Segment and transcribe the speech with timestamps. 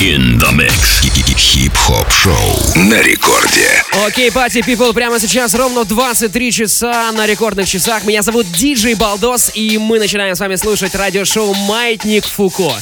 [0.00, 0.88] In the mix.
[1.38, 2.34] Хип-хоп шоу
[2.76, 3.82] на рекорде.
[4.06, 8.04] Окей, party people, прямо сейчас ровно 23 часа на рекордных часах.
[8.04, 12.74] Меня зовут Диджей Балдос, и мы начинаем с вами слушать радиошоу «Маятник Фуко».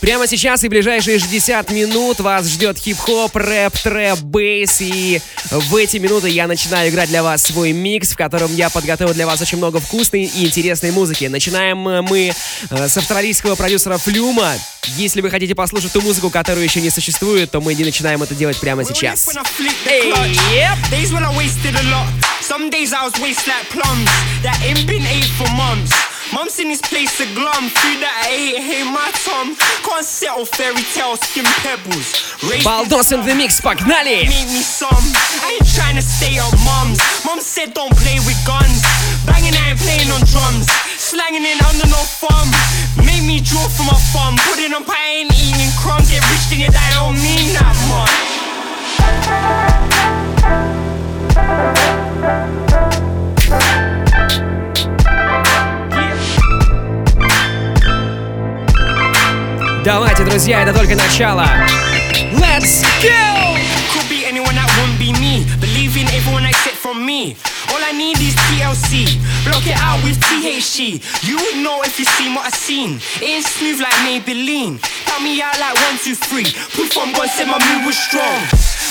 [0.00, 4.80] Прямо сейчас и ближайшие 60 минут вас ждет хип-хоп, рэп, трэп, bass.
[4.80, 5.20] И
[5.50, 9.26] в эти минуты я начинаю играть для вас свой микс, в котором я подготовил для
[9.26, 11.24] вас очень много вкусной и интересной музыки.
[11.24, 12.32] Начинаем мы
[12.70, 14.52] э, с австралийского продюсера Флюма.
[14.96, 18.34] Если вы хотите послушать ту музыку, которую еще не существует, то мы не начинаем это
[18.34, 19.28] делать прямо сейчас.
[19.28, 20.76] Yep.
[22.42, 24.08] Some days I was waste like plums
[24.42, 26.15] that ain't been ate for months.
[26.33, 27.67] Mum's in his place to glum.
[27.67, 29.55] Food that I ate, hey my Tom.
[29.83, 32.37] Can't settle fairy tales, skin pebbles.
[32.63, 34.25] Baldos in the mix, погнали!
[34.25, 34.89] Make me some.
[34.89, 36.99] I ain't trying to stay on mums.
[37.25, 38.81] Mum said don't play with guns.
[39.27, 40.71] Banging, I ain't playing on drums.
[40.97, 42.49] Slanging it under no thumb.
[43.05, 44.37] Make me draw from my thumb.
[44.47, 46.09] Put it on pie, ain't eating crumbs.
[46.09, 48.31] Get rich, think it, I don't mean that much.
[59.85, 61.45] Давайте, друзья, это только начало.
[62.33, 63.57] Let's go!
[63.93, 65.45] Could be anyone that won't be me.
[65.59, 67.35] Believing everyone except from me.
[67.69, 69.17] All I need is TLC.
[69.43, 71.01] Block it out with THC.
[71.23, 73.01] You would know if you seen what I seen.
[73.21, 74.79] It ain't smooth like Maybelline.
[75.05, 76.45] Count me out like one, two, three.
[76.77, 78.37] Proof I'm gone, said my move was strong.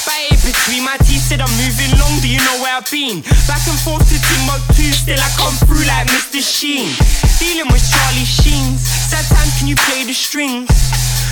[0.07, 2.19] Bite it between my teeth, said I'm moving long.
[2.21, 3.21] Do you know where I've been?
[3.47, 6.43] Back and forth to Timbuktu, still I come through like Mr.
[6.43, 6.91] Sheen.
[7.39, 8.94] Dealing with Charlie Sheens.
[9.06, 10.68] Sad time, can you play the strings?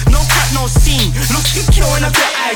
[0.06, 1.10] No cut, no scene.
[1.34, 2.54] Look, you kill when I got eye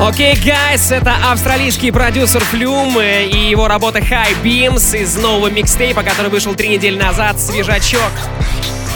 [0.00, 6.02] Окей, okay, guys, это австралийский продюсер Флюм и его работа High Beams из нового микстейпа,
[6.02, 8.12] который вышел три недели назад, свежачок.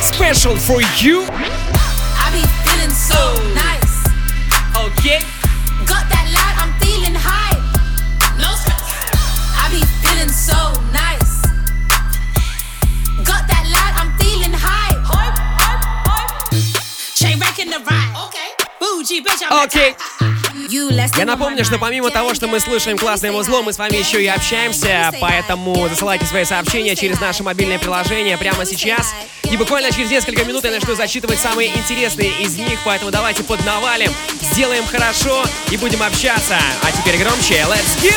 [0.02, 1.26] Special for you.
[2.18, 3.40] I be feeling so oh.
[3.54, 4.04] nice.
[4.98, 5.33] Okay.
[19.20, 19.94] I'm okay.
[21.16, 24.26] Я напомню, что помимо того, что мы слушаем классное музло, мы с вами еще и
[24.26, 29.14] общаемся, поэтому засылайте свои сообщения через наше мобильное приложение прямо сейчас.
[29.44, 34.12] И буквально через несколько минут я начну зачитывать самые интересные из них, поэтому давайте поднавалим,
[34.40, 36.58] сделаем хорошо и будем общаться.
[36.82, 38.10] А теперь громче, let's go!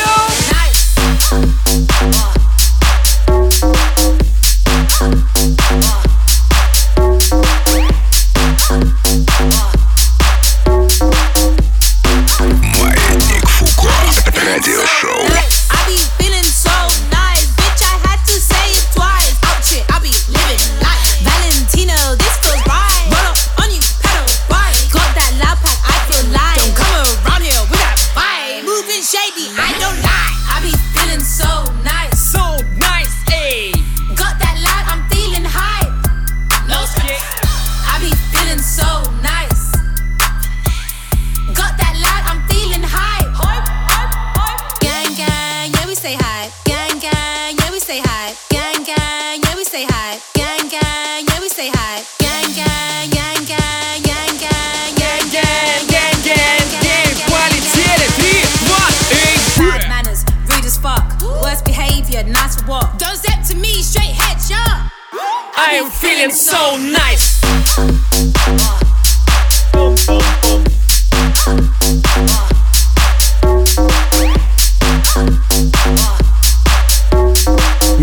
[65.70, 67.38] I'm feeling so nice.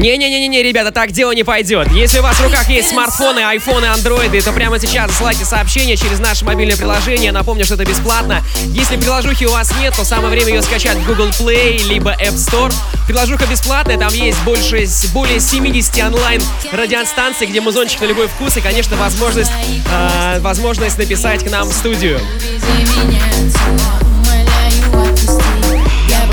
[0.05, 1.91] Не-не-не-не, ребята, так дело не пойдет.
[1.91, 6.19] Если у вас в руках есть смартфоны, айфоны, андроиды, то прямо сейчас засылайте сообщение через
[6.19, 7.31] наше мобильное приложение.
[7.31, 8.43] Напомню, что это бесплатно.
[8.65, 12.35] Если приложухи у вас нет, то самое время ее скачать в Google Play либо App
[12.35, 12.71] Store.
[13.07, 16.39] Приложуха бесплатная, там есть больше, более 70 онлайн
[16.71, 19.51] радиостанций, где музончик на любой вкус и, конечно, возможность,
[19.91, 22.19] э, возможность написать к нам в студию.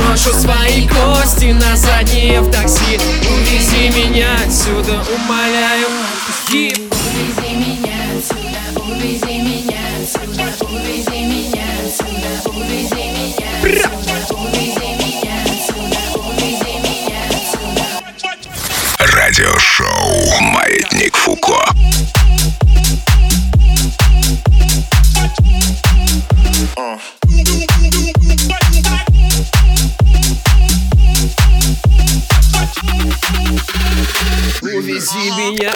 [0.06, 2.98] Брошу свои кости на задние в такси.
[3.30, 5.86] Увези меня отсюда, умоляю.
[6.48, 7.91] Увези меня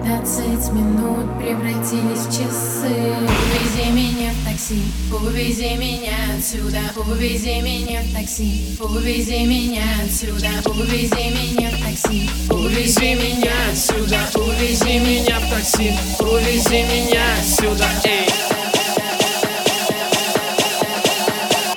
[0.00, 2.88] Пятнадцать минут превратились в часы.
[2.88, 4.82] Увези меня в такси,
[5.12, 6.80] увези меня отсюда.
[6.96, 10.48] Увези меня в такси, увези меня отсюда.
[10.64, 14.20] Увези меня в такси, увези меня отсюда.
[14.36, 17.86] Увези меня в такси, увези меня отсюда.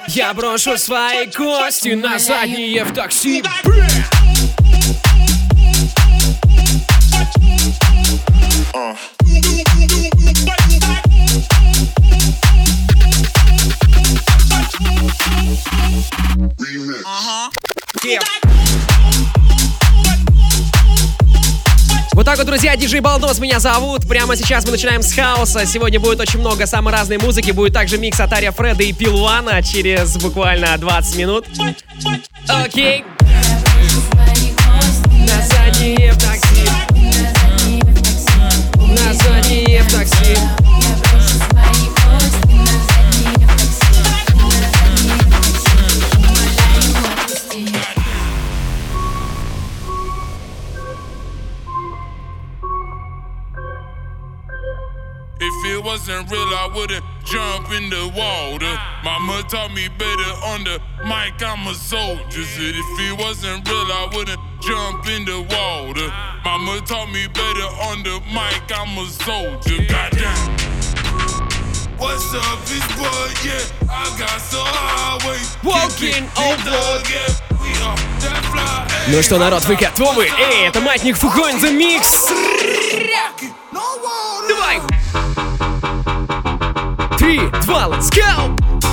[0.07, 3.43] Я брошу свои кости на задние в такси.
[22.23, 24.07] Вот так вот, друзья, диджей Балдос меня зовут.
[24.07, 25.65] Прямо сейчас мы начинаем с хаоса.
[25.65, 27.51] Сегодня будет очень много самой разной музыки.
[27.51, 31.45] Будет также микс от Ария Фреда и Пилуана через буквально 20 минут.
[32.47, 33.03] Окей.
[35.11, 36.69] На задние в такси.
[38.77, 40.62] На задние в такси.
[56.02, 58.72] wasn't real, I wouldn't jump in the water.
[59.04, 62.44] Mama taught me better on the mic, I'm a soldier.
[62.44, 66.08] Said if it wasn't real, I wouldn't jump in the water.
[66.44, 69.84] Mama taught me better on the mic, I'm a soldier.
[69.88, 70.56] Goddamn.
[71.98, 73.90] What's up, it's boy, yeah.
[73.90, 75.38] I got so highway.
[75.64, 77.28] Walking on thug, yeah.
[77.60, 78.86] We are that fly.
[78.88, 79.12] hey.
[79.16, 80.28] Ну что, народ, вы готовы?
[80.38, 82.30] Эй, это Маятник Фуко in the Mix.
[84.48, 84.80] Давай!
[87.23, 88.92] Три, два, let's go!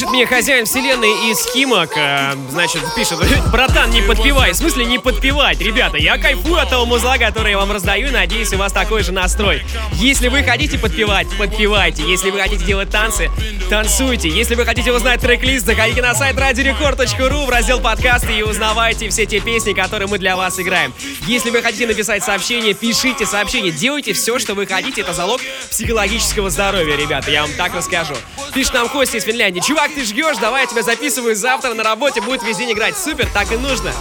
[0.00, 0.09] Congratulations.
[0.10, 3.18] Мне хозяин вселенной из Химок, э, значит, пишет,
[3.52, 7.58] братан, не подпевай, в смысле не подпевать, ребята, я кайфую от того музла, который я
[7.58, 9.62] вам раздаю, надеюсь, у вас такой же настрой.
[9.94, 13.30] Если вы хотите подпевать, подпевайте, если вы хотите делать танцы,
[13.68, 19.08] танцуйте, если вы хотите узнать трек-лист, заходите на сайт radiorecord.ru в раздел подкасты и узнавайте
[19.10, 20.92] все те песни, которые мы для вас играем.
[21.26, 25.40] Если вы хотите написать сообщение, пишите сообщение, делайте все, что вы хотите, это залог
[25.70, 28.14] психологического здоровья, ребята, я вам так расскажу.
[28.54, 29.60] Пишет нам Костя из Финляндии.
[29.60, 32.96] Чувак, ты жгешь, давай я тебя записываю завтра на работе, будет весь день играть.
[32.96, 33.92] Супер, так и нужно.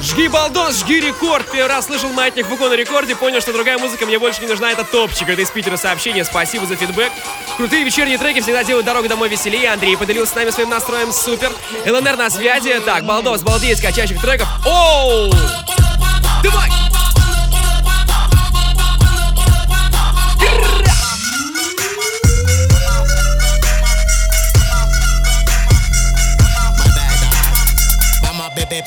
[0.00, 1.50] Жги балдос, жги рекорд.
[1.50, 4.70] Первый раз слышал маятник Фуко на рекорде, понял, что другая музыка мне больше не нужна,
[4.70, 5.28] это топчик.
[5.28, 7.12] Это из Питера сообщение, спасибо за фидбэк.
[7.56, 9.72] Крутые вечерние треки всегда делают дорогу домой веселее.
[9.72, 11.52] Андрей поделился с нами своим настроем, супер.
[11.84, 12.80] ЛНР на связи.
[12.84, 14.48] Так, балдос, балдеет скачающих треков.
[14.64, 15.32] Оу!
[16.42, 16.77] Давай!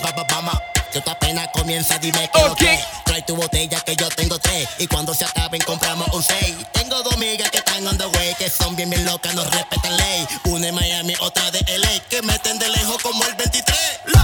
[0.02, 0.58] Vamos.
[0.92, 2.80] Que tu apenas comienza, dime que lo que.
[3.06, 4.68] Trae tu botella que yo tengo tres.
[4.78, 6.56] Y cuando se acaben, compramos un seis.
[6.74, 8.36] Tengo dos amigas que están on the way.
[8.36, 10.28] Que son bien, bien locas, no respetan ley.
[10.46, 12.00] Una de Miami, otra de LA.
[12.10, 14.21] Que meten de lejos como el 23.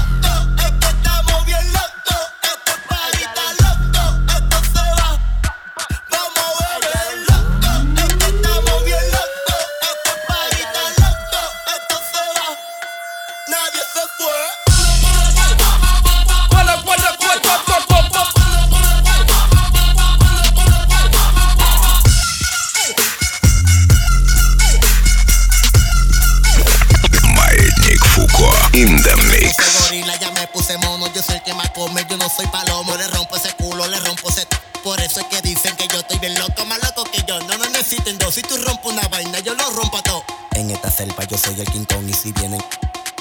[41.37, 42.61] Yo soy el Kong y si vienen,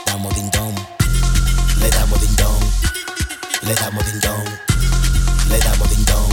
[0.07, 0.75] damos ding dong,
[1.81, 2.63] le damos ding dong,
[3.63, 4.45] le damos ding dong,
[5.51, 6.31] le damos ding dong,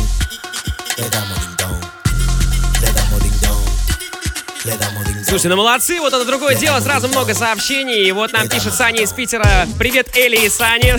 [0.97, 1.81] le damos ding dong,
[2.81, 3.65] le damos ding dong,
[4.65, 5.25] le damos ding dong.
[5.25, 8.07] Слушайте, ну молодцы, вот это другое дело, сразу много сообщений.
[8.07, 9.67] И вот нам пишет Саня из Питера.
[9.77, 10.97] Привет, Эли и Саня.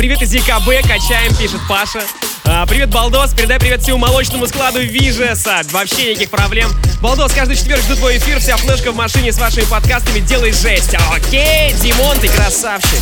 [0.00, 2.00] Привет из ЕКБ, качаем, пишет Паша.
[2.46, 5.60] А, привет, Балдос, передай привет всему молочному складу Вижеса.
[5.72, 6.70] Вообще никаких проблем.
[7.02, 10.96] Балдос, каждый четверг жду твой эфир, вся флешка в машине с вашими подкастами, делай жесть.
[11.12, 12.98] Окей, Димон, ты красавчик.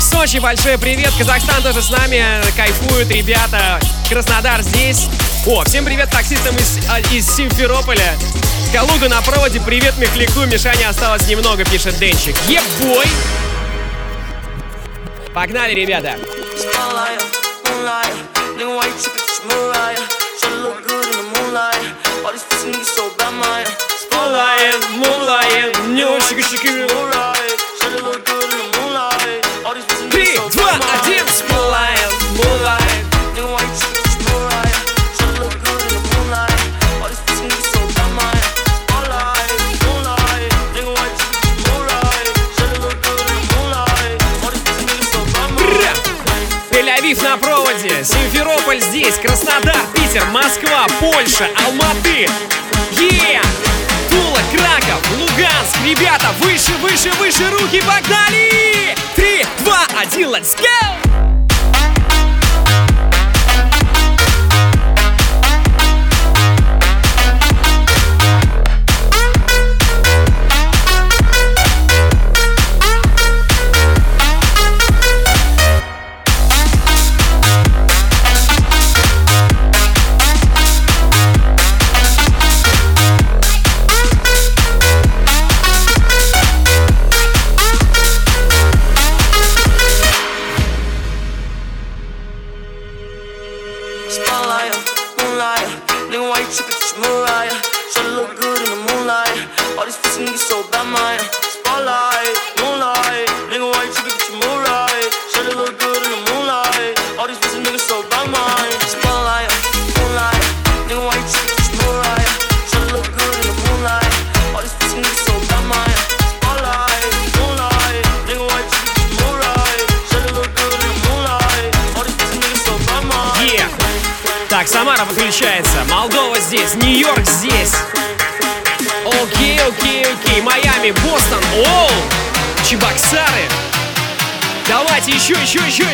[0.00, 1.10] Сочи, большой привет.
[1.18, 2.24] Казахстан тоже с нами.
[2.56, 3.80] Кайфуют ребята.
[4.08, 5.08] Краснодар здесь.
[5.44, 8.14] О, всем привет таксистам из, а, из Симферополя.
[8.72, 9.60] Калуга на проводе.
[9.60, 10.46] Привет, Мехлику.
[10.46, 12.36] Мишаня осталось немного, пишет Денчик.
[12.46, 13.08] Ебой!
[15.32, 16.16] Погнали, ребята.
[16.74, 17.22] Moonlight,
[17.64, 18.30] moonlight,
[48.40, 52.26] Симферополь здесь, Краснодар, Питер, Москва, Польша, Алматы.
[52.92, 53.42] Е!
[54.08, 55.76] Тула, Краков, Луганск.
[55.84, 58.96] Ребята, выше, выше, выше руки, погнали!
[59.14, 61.29] Три, два, один, let's go!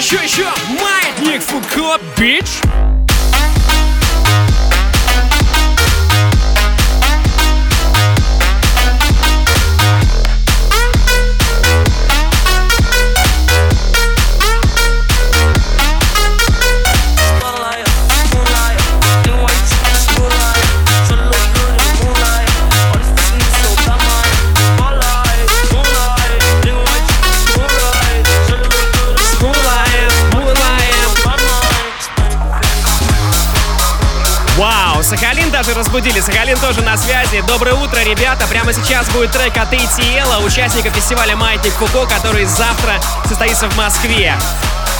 [0.06, 0.80] Еще, еще, еще, еще.
[0.80, 2.65] Маятник Фуко, бич.
[35.66, 36.20] Даже разбудили.
[36.20, 37.42] Сахалин тоже на связи.
[37.48, 38.46] Доброе утро, ребята.
[38.46, 44.36] Прямо сейчас будет трек от ATL, участника фестиваля «Маятник Фуко», который завтра состоится в Москве.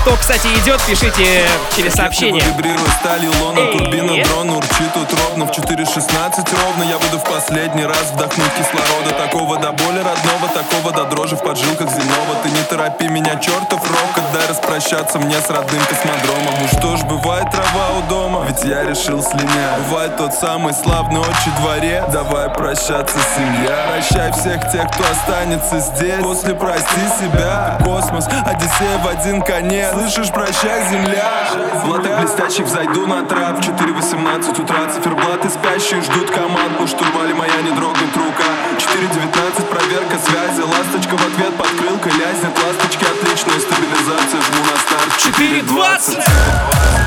[0.07, 2.41] Кто, кстати, идет, пишите через сообщение.
[2.41, 3.77] Вибрирует сталью лона, Эй.
[3.77, 6.85] турбина дрона урчит утробно В 4.16 ровно.
[6.85, 9.11] Я буду в последний раз вдохнуть кислорода.
[9.19, 12.37] Такого до боли родного, такого до дрожи в поджилках земного.
[12.45, 16.55] Ты не торопи меня, чертов рок, дай распрощаться мне с родным космодромом.
[16.61, 21.19] Ну что ж, бывает трава у дома, ведь я решил слинять Бывает тот самый славный
[21.19, 23.89] отчий дворе, давай прощаться, семья.
[23.93, 26.23] Прощай всех тех, кто останется здесь.
[26.23, 31.49] После прости себя, космос, Одиссея в один конец Слышишь, прощай, земля.
[31.83, 33.57] В латах блестящих взойду на трап.
[33.57, 38.45] В 4.18 утра циферблаты спящие ждут команд По штурвале моя не дрогнет рука
[38.77, 40.61] 4.19 проверка связи.
[40.61, 44.43] Ласточка в ответ подкрылка лязнет Ласточки отличная стабилизация.
[44.43, 45.13] Жму на старт.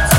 [0.09, 0.18] 4.20.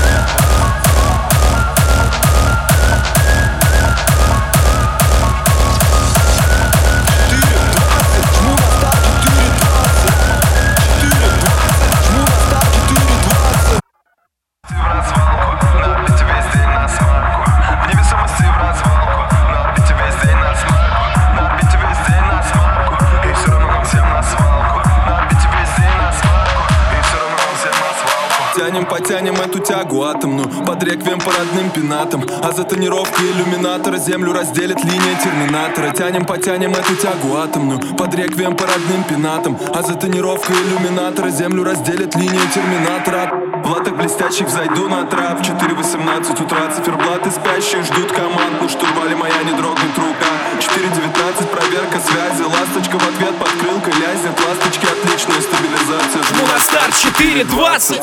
[28.70, 32.24] Тянем, потянем эту тягу атомную Под реквием по родным пенатам.
[32.40, 35.90] А за тонировки иллюминатора Землю разделит линия терминатора.
[35.90, 39.58] Тянем, потянем эту тягу атомную Под реквием по родным пенатам.
[39.74, 43.32] А за тонировкой иллюминатора Землю разделит линия терминатора.
[43.64, 45.40] В латах блестящих взойду на трап.
[45.40, 48.62] 4.18 утра циферблаты спящие ждут команд.
[48.62, 49.52] На штурвале моя не
[57.20, 58.00] 4.20.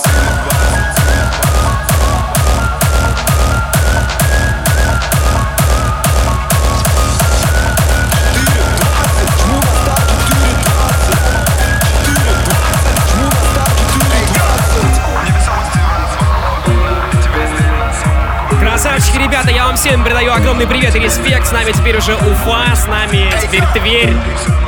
[19.17, 21.47] Слушайте, ребята, я вам всем передаю огромный привет и респект.
[21.47, 24.13] С нами теперь уже Уфа, с нами теперь Тверь.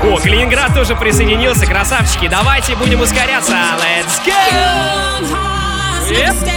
[0.01, 1.68] О, Калининград тоже присоединился.
[1.68, 3.53] Красавчики, давайте будем ускоряться.
[3.77, 4.34] Let's go!
[6.10, 6.50] Yep.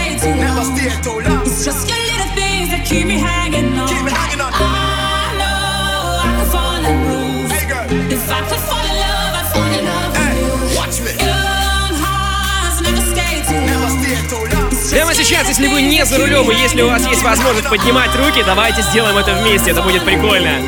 [14.93, 18.43] Прямо сейчас, если вы не за рулем и если у вас есть возможность поднимать руки,
[18.45, 20.61] давайте сделаем это вместе, это будет прикольно.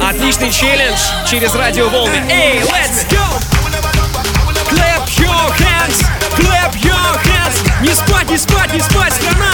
[0.00, 0.98] Отличный челлендж
[1.28, 2.24] через радиоволны.
[2.30, 3.20] Эй, let's go!
[4.70, 6.02] Clap your hands!
[6.38, 7.82] Clap your hands!
[7.82, 9.52] Не спать, не спать, не спать, страна!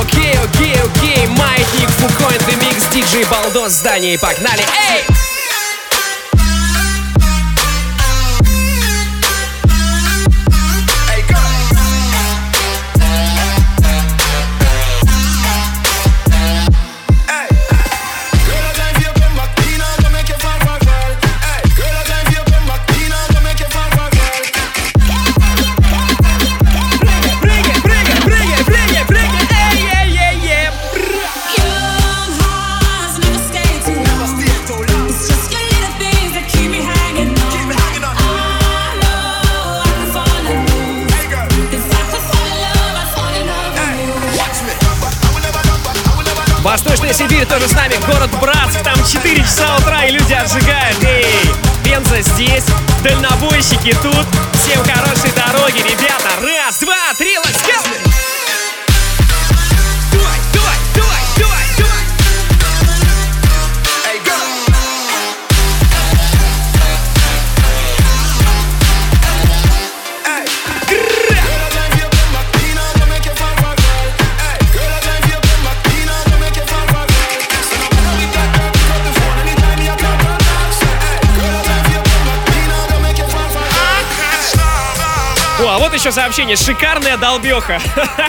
[0.00, 4.64] Окей, окей, окей, маятник, Фуко, микс, диджей Балдос, здание, погнали!
[4.90, 5.13] Эй!
[47.16, 50.98] Сибирь тоже с нами, город Братск, там 4 часа утра и люди отжигают.
[51.04, 51.24] Эй,
[51.84, 52.64] Пенза здесь,
[53.04, 54.26] дальнобойщики тут.
[54.54, 56.40] Всем хорошей дороги, ребята.
[56.40, 58.03] Раз, два, три, let's go!
[86.04, 86.54] Еще сообщение.
[86.54, 87.80] Шикарная долбеха.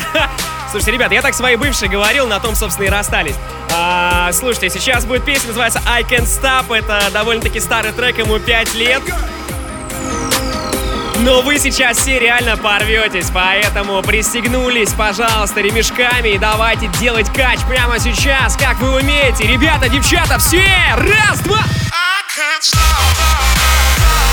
[0.72, 3.36] Слушайте, ребят, я так своей бывшей говорил, на том, собственно, и расстались.
[3.74, 6.74] А, слушайте, сейчас будет песня, называется I Can't Stop.
[6.74, 9.02] Это довольно-таки старый трек, ему 5 лет.
[11.20, 18.00] Но вы сейчас все реально порветесь, поэтому пристегнулись, пожалуйста, ремешками и давайте делать кач прямо
[18.00, 19.46] сейчас, как вы умеете.
[19.48, 20.64] Ребята, девчата, все!
[20.96, 21.60] Раз, два!
[22.38, 24.25] Yeah,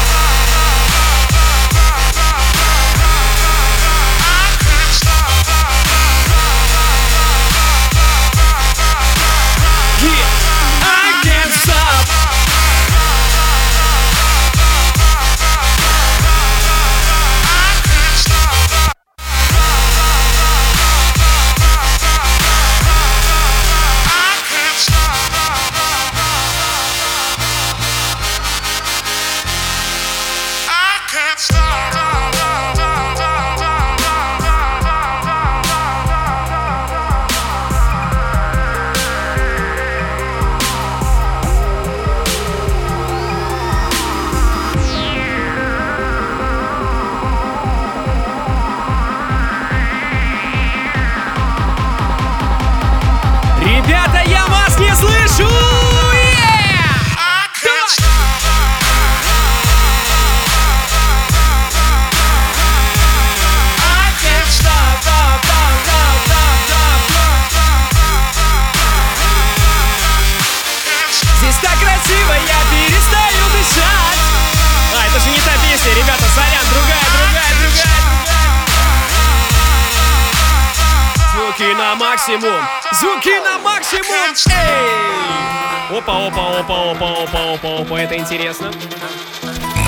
[86.05, 88.73] Опа, опа, опа, опа, опа, опа, опа, это интересно.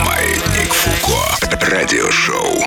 [0.05, 1.37] Маятник Фуко.
[1.68, 2.64] Радиошоу.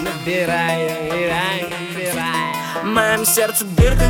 [0.00, 2.82] Набирай, набирай, набирай.
[2.82, 4.02] В моем сердце дырка,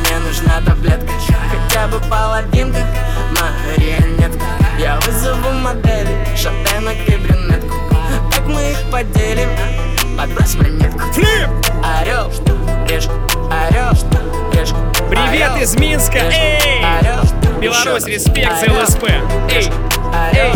[0.00, 1.12] мне нужна таблетка
[1.48, 2.84] Хотя бы половинка,
[3.40, 4.44] марионетка
[4.76, 7.76] Я вызову модели, шатенок и брюнетку
[8.32, 9.50] Как мы их поделим,
[10.18, 11.48] подбрось монетку Флип!
[11.84, 12.32] Орел,
[12.88, 13.12] решка,
[15.10, 16.84] Привет из Минска, эй!
[17.60, 19.04] Беларусь, респект за орел, ЛСП.
[19.50, 19.70] Эй,
[20.12, 20.54] Орел,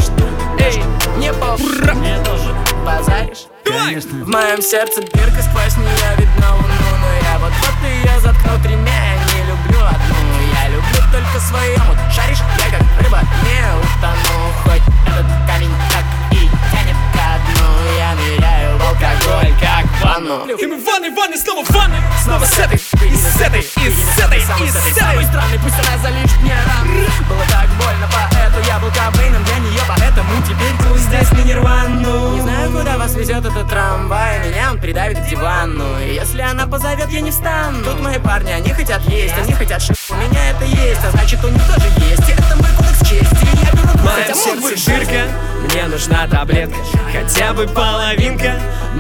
[0.59, 0.83] эй,
[1.19, 3.47] не похуй, мне тоже базаришь.
[3.65, 3.97] Давай!
[3.97, 9.15] В моем сердце дырка, сквозь нее видно луну Но я вот-вот ее заткну тремя Я
[9.35, 10.17] не люблю одну,
[10.55, 14.53] я люблю только свою Вот шаришь, я как рыба не утону.
[14.65, 15.75] Хоть этот камень
[19.29, 21.99] алкоголь, как ванну И мы в ванной, в ванной, снова в ванной.
[22.23, 25.27] Снова с этой, и с этой, и с этой, и с Самой этой.
[25.27, 26.89] Странной, пусть она залишит мне ран.
[27.29, 32.35] Было так больно, поэтому я был Кобейном для нее Поэтому теперь пусть здесь на нирвану.
[32.35, 36.01] Не знаю, куда вас везет этот трамвай Меня он придавит к дивану.
[36.01, 37.85] И если она позовет, я не встану.
[37.85, 39.95] Тут мои парни, они хотят есть, они хотят ш...
[40.11, 42.18] У меня это есть, а значит у них тоже есть
[44.39, 45.23] сердце дырка,
[45.65, 46.79] мне нужна таблетка
[47.13, 48.55] Хотя бы половинка,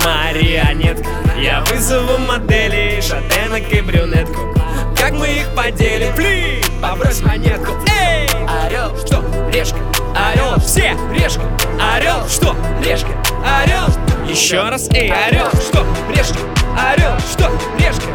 [0.05, 4.55] марионетка Я вызову моделей, шатенок и брюнетку
[4.97, 6.13] Как мы их поделим?
[6.15, 8.29] Пли, побрось монетку Эй!
[8.67, 9.23] Орел, Что?
[9.53, 9.79] Решка,
[10.15, 11.43] орел, все, решка,
[11.81, 12.57] орел, что?
[12.85, 13.09] Решка,
[13.45, 13.87] орел,
[14.29, 15.87] еще раз, эй, орел, что?
[16.11, 16.39] Решка,
[16.77, 17.51] орел, что?
[17.79, 18.07] Решка.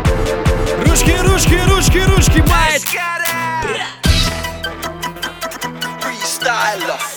[0.85, 2.83] Ручки, ручки, ручки, ручки, мать!
[6.01, 7.12] Freestyler.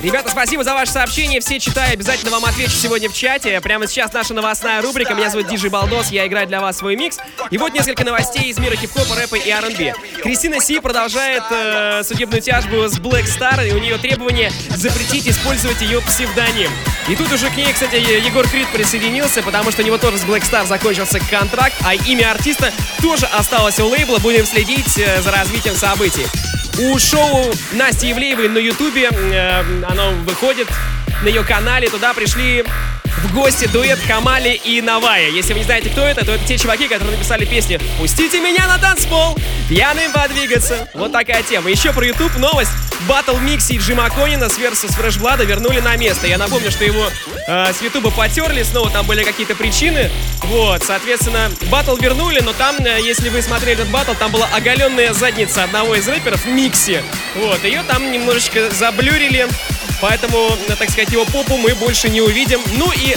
[0.00, 1.40] Ребята, спасибо за ваше сообщение.
[1.40, 3.60] Все читаю, обязательно вам отвечу сегодня в чате.
[3.60, 5.14] Прямо сейчас наша новостная рубрика.
[5.14, 7.18] Меня зовут Диджей Балдос, я играю для вас свой микс.
[7.50, 9.92] И вот несколько новостей из мира хип-хопа, рэпа и R&B.
[10.22, 15.80] Кристина Си продолжает э, судебную тяжбу с Black Star, и у нее требование запретить использовать
[15.82, 16.70] ее псевдоним.
[17.08, 20.24] И тут уже к ней, кстати, Егор Крид присоединился, потому что у него тоже с
[20.24, 22.72] Black Star закончился контракт, а имя артиста
[23.02, 24.18] тоже осталось у лейбла.
[24.18, 26.26] Будем следить э, за развитием событий.
[26.78, 30.68] У шоу Насти Евлеевой на Ютубе э, оно выходит
[31.22, 31.88] на ее канале.
[31.88, 32.64] Туда пришли
[33.18, 35.30] в гости дуэт Хамали и Навая.
[35.30, 38.66] Если вы не знаете, кто это, то это те чуваки, которые написали песни «Пустите меня
[38.66, 39.36] на танцпол,
[39.68, 40.88] пьяным подвигаться».
[40.94, 41.70] Вот такая тема.
[41.70, 42.70] Еще про YouTube новость.
[43.08, 46.26] Батл Микси и Джима Конина с Versus Fresh Blood вернули на место.
[46.26, 47.08] Я напомню, что его
[47.46, 50.10] э, с Ютуба потерли, снова там были какие-то причины.
[50.44, 55.14] Вот, соответственно, батл вернули, но там, э, если вы смотрели этот батл, там была оголенная
[55.14, 57.02] задница одного из рэперов, Микси.
[57.36, 59.48] Вот, ее там немножечко заблюрили.
[60.00, 62.60] Поэтому, э, так сказать, его попу мы больше не увидим.
[62.76, 63.14] Ну и,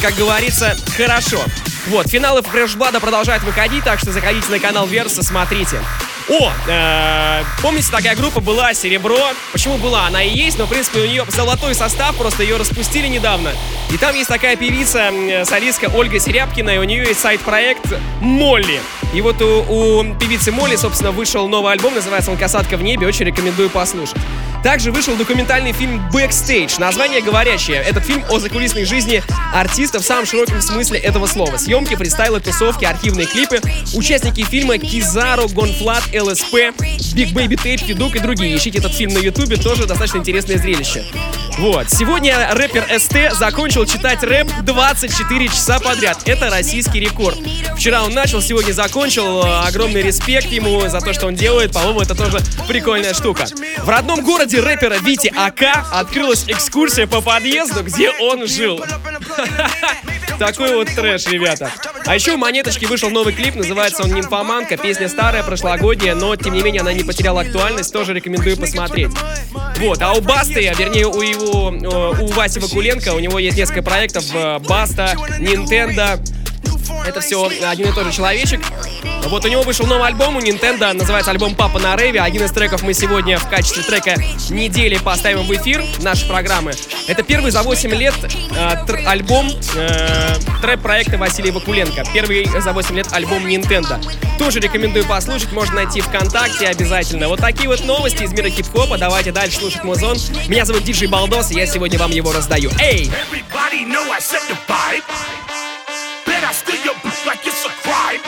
[0.00, 1.40] как говорится, хорошо.
[1.88, 5.80] Вот, финалы Фрешблада продолжают выходить, так что заходите на канал Верса, смотрите.
[6.26, 9.18] О, э, помните, такая группа была «Серебро».
[9.52, 10.06] Почему была?
[10.06, 13.52] Она и есть, но, в принципе, у нее золотой состав, просто ее распустили недавно.
[13.90, 17.84] И там есть такая певица, м, солистка Ольга Серябкина, и у нее есть сайд-проект
[18.20, 18.80] «Молли».
[19.12, 23.06] И вот у, у певицы Молли, собственно, вышел новый альбом, называется он «Косатка в небе»,
[23.06, 24.16] очень рекомендую послушать.
[24.64, 26.78] Также вышел документальный фильм «Бэкстейдж».
[26.78, 27.82] Название говорящее.
[27.82, 29.22] Этот фильм о закулисной жизни
[29.52, 31.58] артиста в самом широком смысле этого слова.
[31.58, 33.60] Съемки, фристайлы, тусовки, архивные клипы.
[33.94, 36.72] Участники фильма Kizaru, Гон Фладд, ЛСП,
[37.14, 38.56] Big Baby Tape, Feduk и другие.
[38.56, 41.04] Ищите этот фильм на ютубе, тоже достаточно интересное зрелище.
[41.58, 41.90] Вот.
[41.90, 46.22] Сегодня рэпер СТ закончил читать рэп 24 часа подряд.
[46.24, 47.36] Это российский рекорд.
[47.76, 49.44] Вчера он начал, сегодня закончил.
[49.64, 51.72] Огромный респект ему за то, что он делает.
[51.72, 53.44] По-моему, это тоже прикольная штука.
[53.78, 58.84] В родном городе рэпера Вити АК открылась экскурсия по подъезду, где он жил.
[60.38, 61.70] Такой вот трэш, ребята.
[62.06, 64.76] А еще у Монеточки вышел новый клип, называется он «Нимфоманка».
[64.76, 69.10] Песня старая, прошлогодняя, но, тем не менее, она не потеряла актуальность, тоже рекомендую посмотреть.
[69.78, 73.82] Вот, а у Басты, вернее, у его, э, у Васи Вакуленко, у него есть несколько
[73.82, 76.20] проектов, э, Баста, Nintendo,
[77.06, 78.60] это все один и тот же человечек.
[79.28, 82.20] Вот у него вышел новый альбом у Nintendo, называется альбом «Папа на рейве».
[82.20, 84.16] Один из треков мы сегодня в качестве трека
[84.50, 86.72] недели поставим в эфир нашей программы.
[87.06, 88.28] Это первый за 8 лет э,
[88.86, 92.04] тр- альбом э, трэп-проекта Василия Вакуленко.
[92.12, 93.98] Первый за 8 лет альбом Nintendo.
[94.38, 97.28] Тоже рекомендую послушать, можно найти ВКонтакте обязательно.
[97.28, 98.98] Вот такие вот новости из мира хип-хопа.
[98.98, 100.18] Давайте дальше слушать музон.
[100.48, 102.70] Меня зовут Диджей Балдос, и я сегодня вам его раздаю.
[102.78, 103.10] Эй!
[103.30, 105.73] Everybody know I set the vibe.
[106.26, 108.20] Then I steal your bitch like it's a crime.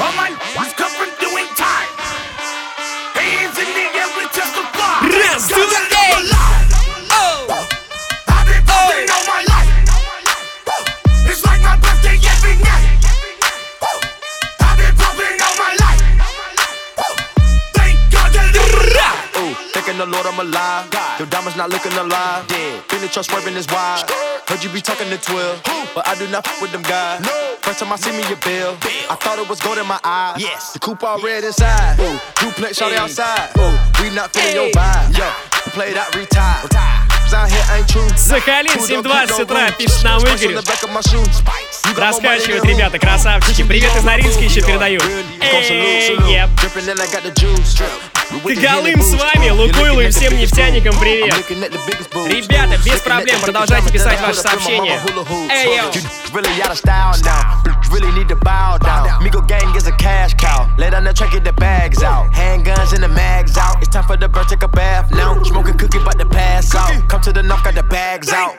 [0.00, 1.90] All my life come from doing time.
[3.14, 4.72] Hands in the air and just a
[5.48, 6.12] to the day.
[7.10, 7.46] Oh.
[8.28, 8.62] I've been
[9.10, 9.70] all my life.
[11.30, 12.86] It's like my birthday every night.
[14.60, 16.02] I've been bumping all my life.
[17.74, 19.72] Thank God that I'm alive.
[19.72, 21.18] Thanking the Lord I'm alive.
[21.18, 22.61] Your diamonds not looking alive
[23.01, 23.01] Dead.
[23.01, 24.09] Been the truck swerving is wild.
[24.47, 25.61] Heard you be talking to 12.
[25.95, 27.25] But I do not fuck with them guys.
[27.61, 28.77] First time I see me a bill.
[29.09, 30.41] I thought it was gold in my eyes.
[30.41, 30.73] Yes.
[30.73, 31.99] The coupe all red inside.
[31.99, 33.49] Ooh, duplex shot outside.
[33.57, 35.17] Ooh, we not feeling your vibe.
[35.17, 35.27] Yo,
[35.71, 36.63] play that retire.
[37.27, 38.07] Out here ain't true.
[38.15, 39.77] Сахалин, Who don't 7.20 keep no утра, room?
[39.77, 40.55] пишет нам Spice on Игорь.
[40.55, 41.19] the back of my shoe.
[41.19, 42.77] You got more money Раскачивают, than who?
[42.77, 43.63] ребята, красавчики.
[43.63, 45.01] Привет из Норильска еще передаю.
[45.41, 46.49] Эй, еп.
[48.32, 51.34] The the Галым с вами, Лукойлу и the всем нефтяникам привет.
[51.34, 52.28] The.
[52.28, 54.98] Ребята, без проблем, the продолжайте писать ваши сообщения.
[55.50, 55.78] Эй,
[57.92, 59.20] really need to bow down.
[59.20, 60.66] Migo gang is a cash cow.
[60.78, 62.32] Lay down the track, get the bags out.
[62.32, 63.76] Handguns and the mags out.
[63.82, 65.40] It's time for the bird, take a bath now.
[65.42, 67.06] Smoking cookie, about to pass out.
[67.08, 68.56] Come to the knock, got the bags out.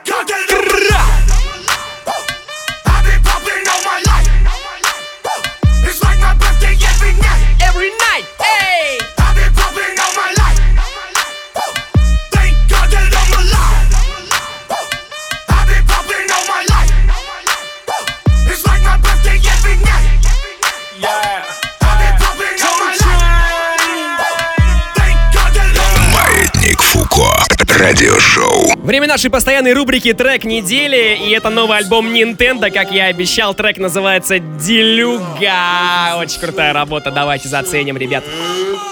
[27.14, 27.44] Фуко.
[27.78, 28.72] Радиошоу.
[28.82, 33.54] Время нашей постоянной рубрики «Трек недели», и это новый альбом Nintendo, как я и обещал,
[33.54, 36.16] трек называется «Делюга».
[36.16, 38.24] Очень крутая работа, давайте заценим, ребят.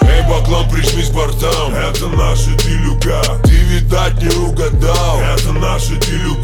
[0.01, 6.42] Эй, баклан, прижмись к бортам Это наша делюга Ты, видать, не угадал Это наша делюга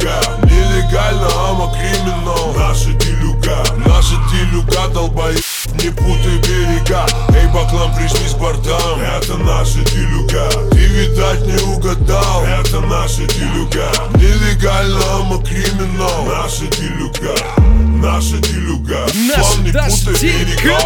[13.10, 16.26] Наша делюга Нелегально, ама криминал.
[16.26, 17.36] Наша делюга
[18.04, 20.78] Наша делюга План не путай берега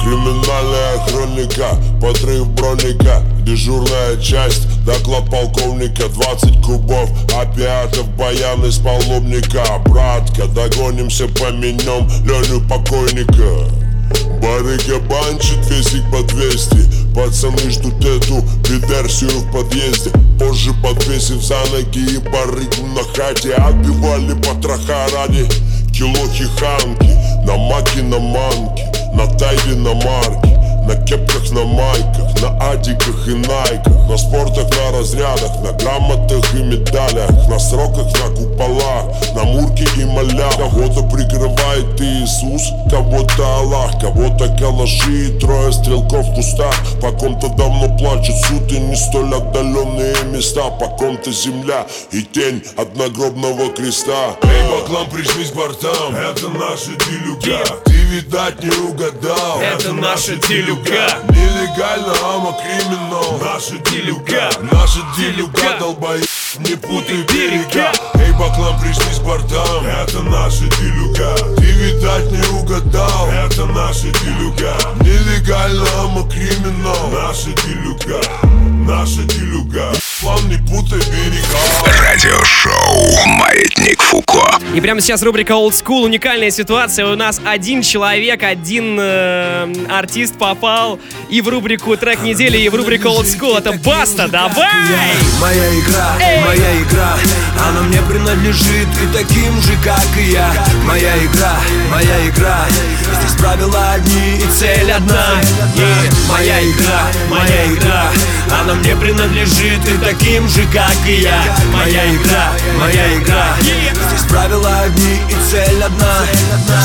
[0.00, 3.20] Криминальная хроника, подрыв броника.
[3.40, 6.08] Дежурная часть, доклад полковника.
[6.08, 7.10] 20 кубов.
[7.36, 9.64] Опиатов, баян из паломника.
[9.86, 13.68] Братка, догонимся, поменем Леню покойника.
[14.40, 20.10] Барыга банчит, весик по 200 Пацаны ждут эту диверсию в подъезде.
[20.38, 25.48] Позже подвесив за ноги и барыгу на хате Отбивали потроха ради
[25.96, 27.08] кило хиханки.
[27.46, 30.55] На маке, на манке, на тайде, на марке
[30.86, 36.62] на кепках, на майках, на адиках и найках На спортах, на разрядах, на грамотах и
[36.62, 40.56] медалях На сроках, на куполах, на мурке и малях.
[40.56, 46.74] Кого-то прикрывает Иисус, кого-то Аллах Кого-то калаши и трое стрелков в кустах.
[47.00, 50.70] По ком-то давно плачет суд и не столь отдаленные места.
[50.70, 54.36] По ком-то земля и тень одногробного креста.
[54.42, 60.75] Эй, баклан, прижмись к бортам, это наша делюга Ты, видать, не угадал, Это наша делюга.
[60.76, 63.38] Нелегально, ама криминал.
[63.40, 66.26] Наша делюга, наша делюга Долбоеб,
[66.58, 67.92] не путай берега.
[68.14, 73.28] Эй, баклан, к бортам Это наша делюга Ты, видать, не угадал.
[73.28, 77.10] Это наша делюга Нелегально, ама криминал.
[77.10, 78.20] Наша делюга,
[78.86, 79.92] наша делюга
[80.26, 83.26] Не путай берега Радиошоу.
[83.26, 84.58] Маятник Фуко.
[84.74, 86.02] И прямо сейчас рубрика Old School.
[86.02, 87.06] Уникальная ситуация.
[87.06, 90.98] У нас один человек, один э, артист попал
[91.30, 93.56] и в рубрику трек недели, и в рубрику Old School.
[93.58, 94.66] Это Баста, давай!
[95.40, 96.44] Моя игра, Эй!
[96.44, 97.16] моя игра
[97.68, 100.50] Она мне принадлежит и таким же, как и я
[100.84, 101.56] Моя игра,
[101.90, 102.64] моя игра
[103.20, 105.40] Здесь правила одни и цель одна
[105.76, 108.04] И Моя игра, моя игра
[108.60, 110.15] Она мне принадлежит и таким
[110.48, 111.42] же, как и я.
[111.72, 113.56] Моя игра, моя игра.
[113.60, 116.24] Здесь правила одни и цель одна.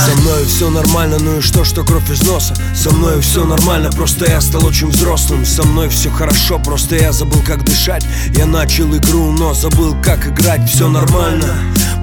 [0.06, 2.56] Со мной все нормально, ну и что, что кровь из носа?
[2.76, 5.46] Со мной все нормально, просто я стал очень взрослым.
[5.46, 8.06] Со мной все хорошо, просто я забыл, как дышать.
[8.36, 10.70] Я начал игру, но забыл, как играть.
[10.70, 11.56] Все нормально,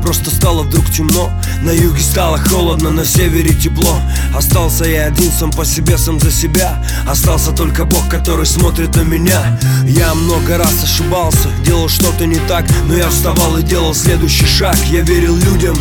[0.03, 1.31] просто стало вдруг темно.
[1.63, 4.01] На юге стало холодно, на севере тепло.
[4.35, 6.83] Остался я один сам по себе, сам за себя.
[7.09, 9.59] Остался только Бог, который смотрит на меня.
[9.85, 14.77] Я много раз ошибался, делал что-то не так Но я вставал и делал следующий шаг.
[14.91, 15.77] Я верил людям,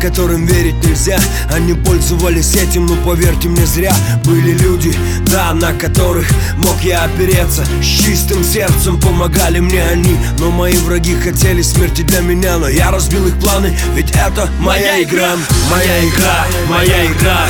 [0.00, 1.18] которым верить нельзя.
[1.52, 3.94] Они пользовались этим, но поверьте мне зря.
[4.24, 4.92] Были люди,
[5.26, 7.64] да, на которых мог я опереться.
[7.80, 12.58] С чистым сердцем помогали мне они Но мои враги хотели смерти для меня.
[12.58, 15.36] Но я разбил их планы, ведь это моя игра
[15.70, 17.46] Моя игра, моя игра.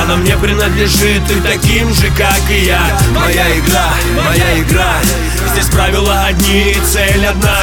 [0.00, 2.80] Она мне принадлежит и таким же, как и я.
[3.12, 4.94] Моя игра, моя игра.
[5.52, 7.56] Здесь правила одни и цель одна.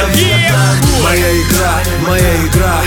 [1.02, 2.80] Моя игра, моя игра.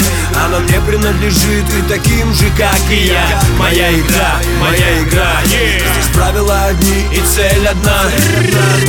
[0.46, 3.26] Она мне принадлежит и таким же, как и я.
[3.58, 5.32] Моя игра, моя игра.
[5.46, 8.04] Здесь правила одни и цель одна.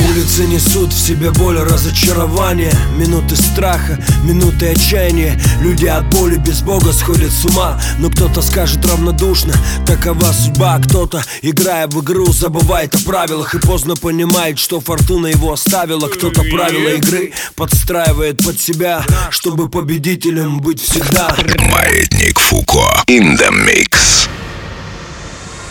[0.09, 5.39] Улицы несут в себе боль, разочарование Минуты страха, минуты отчаяния.
[5.61, 9.53] Люди от боли без Бога сходят с ума Но кто-то скажет равнодушно
[9.85, 15.53] Такова судьба, кто-то, играя в игру Забывает о правилах и поздно понимает, что фортуна его
[15.53, 21.35] оставила Кто-то правила игры подстраивает под себя Чтобы победителем быть всегда
[21.71, 23.03] Маятник Фуко.
[23.07, 24.27] In the mix.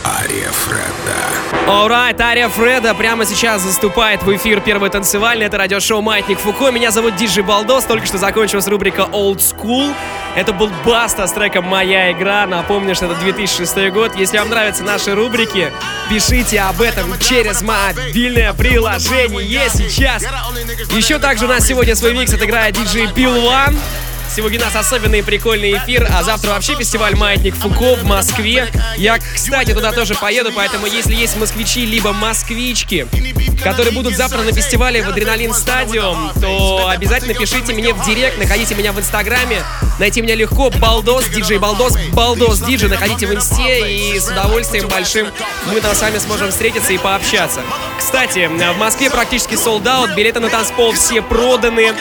[0.07, 1.67] Ария Фреда.
[1.67, 5.47] Alright, Ария Фреда прямо сейчас заступает в эфир первый танцевальный.
[5.47, 6.71] Это радиошоу «Маятник Фуко».
[6.71, 7.85] Меня зовут Диджей Балдос.
[7.85, 9.93] Только что закончилась рубрика Old School.
[10.37, 12.47] Это был Баста с треком «Моя игра».
[12.47, 14.15] Напомню, что это 2006 год.
[14.15, 15.73] Если вам нравятся наши рубрики,
[16.09, 20.23] пишите об этом через мобильное приложение сейчас.
[20.95, 23.77] Еще также у нас сегодня свой микс отыграет диджей Пил One.
[24.35, 28.71] Сегодня у нас особенный прикольный эфир, а завтра вообще фестиваль «Маятник Фуко» в Москве.
[28.97, 33.07] Я, кстати, туда тоже поеду, поэтому если есть москвичи либо москвички,
[33.63, 38.75] которые будут завтра на фестивале в Адреналин Стадиум, то обязательно пишите мне в директ, находите
[38.75, 39.63] меня в Инстаграме,
[39.99, 45.29] найти меня легко, Балдос, диджей Балдос, Балдос диджей, находите в Инсте, и с удовольствием большим
[45.73, 47.63] мы там с вами сможем встретиться и пообщаться.
[47.99, 51.95] Кстати, в Москве практически out, билеты на танцпол все проданы.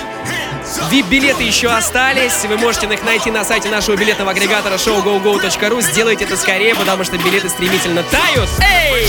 [0.92, 2.15] VIP-билеты еще остались.
[2.16, 5.82] Вы можете их найти на сайте нашего билетного агрегатора showgogo.ru.
[5.82, 8.50] Сделайте это скорее, потому что билеты стремительно тают.
[8.62, 9.06] Эй!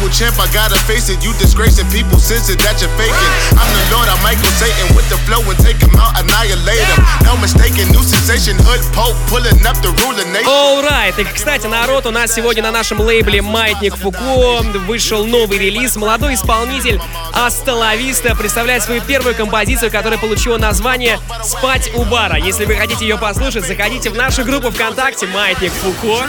[0.00, 1.22] People champ, I gotta face it.
[1.22, 3.30] You disgracing people, sense it that you're faking.
[3.52, 7.04] I'm the Lord, I'm Michael Satan with the flow and take him out, annihilate him.
[7.24, 10.48] No mistaken, new sensation, hood pope, pulling up the ruler nation.
[10.48, 15.96] Alright, и, кстати, народ, у нас сегодня на нашем лейбле «Маятник Фуко» вышел новый релиз.
[15.96, 16.98] Молодой исполнитель
[17.34, 19.59] Асталависта представляет свою первую композицию,
[19.90, 22.36] которая получила название «Спать у бара».
[22.36, 26.26] Если вы хотите ее послушать, заходите в нашу группу ВКонтакте «Маятник Фуко».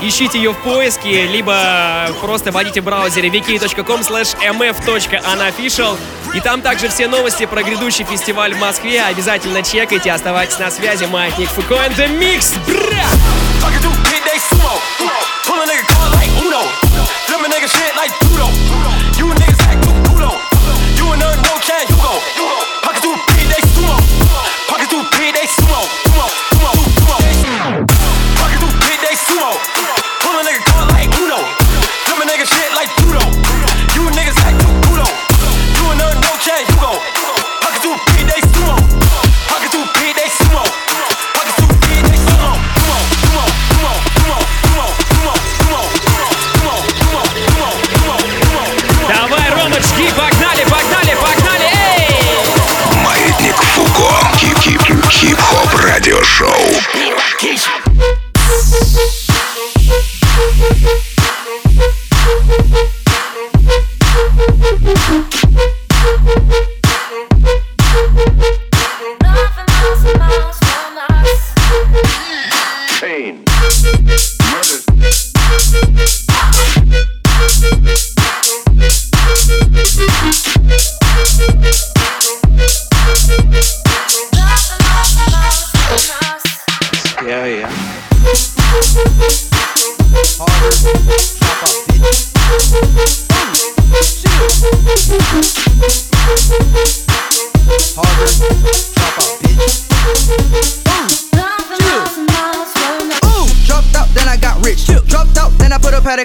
[0.00, 5.98] Ищите ее в поиске, либо просто вводите в браузере wiki.com mf.unofficial.
[6.32, 9.02] И там также все новости про грядущий фестиваль в Москве.
[9.02, 11.06] Обязательно чекайте, оставайтесь на связи.
[11.06, 12.54] Маятник Фуко and the Mix.
[12.66, 13.04] Бра!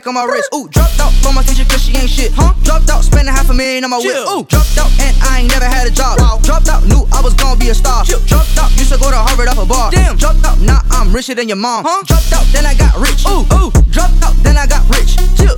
[0.07, 0.49] On my wrist.
[0.53, 2.31] Ooh, dropped out for my teacher cause she ain't shit.
[2.33, 2.53] Huh?
[2.63, 4.15] Dropped out, spending half a million on my whip.
[4.29, 6.19] Ooh, dropped out and I ain't never had a job.
[6.43, 8.05] Dropped out, knew I was gonna be a star.
[8.05, 9.91] Dropped out, used to go to Harvard off a bar.
[9.91, 11.85] Damn, dropped out, now I'm richer than your mom.
[11.85, 12.03] Huh?
[12.05, 13.25] Dropped out, then I got rich.
[13.25, 15.17] Ooh, ooh, dropped out, then I got rich.
[15.37, 15.57] Chill.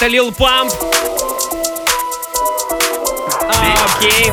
[0.00, 0.72] Это Lil Pump.
[3.42, 4.32] А, Окей.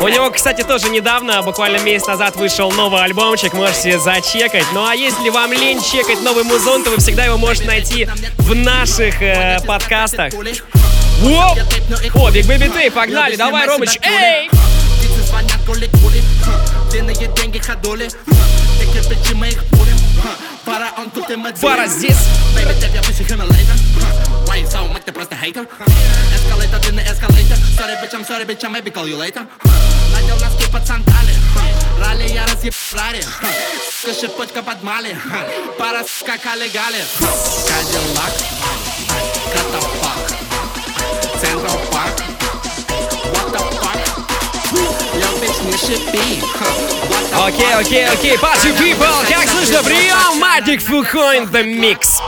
[0.00, 4.64] У него, кстати, тоже недавно, буквально месяц назад, вышел новый альбомчик, можете зачекать.
[4.72, 8.54] Ну а если вам лень чекать новый музон, то вы всегда его можете найти в
[8.54, 10.32] наших э, подкастах.
[10.34, 11.58] Воп!
[12.14, 14.48] О, Big Baby Tape, погнали, давай, Ромыч, эй!
[21.60, 22.18] Пара здесь.
[24.68, 25.66] Baby, так я выше Хималайта Why you so much, ты просто хейтер
[26.34, 29.46] Эскалейтер, длинный эскалейтер Sorry, bitch, I'm sorry, bitch, I maybe call you later.
[30.12, 31.34] Надел носки под сандали
[32.00, 33.22] Ралли, я разъеб Рари
[34.20, 35.16] Шипочка под мали
[35.78, 37.02] Пара скакали гали
[37.68, 38.34] Кадиллак
[39.52, 40.38] Катафак
[41.40, 42.22] Централ парк
[43.32, 43.98] What the fuck?
[45.18, 46.40] Yo, bitch, не it should be.
[46.42, 47.46] Huh.
[47.46, 52.20] Окей, окей, окей, party people, как слышно, прием, Маятник Фуко in the mix.